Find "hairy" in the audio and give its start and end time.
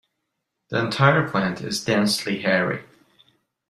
2.41-2.85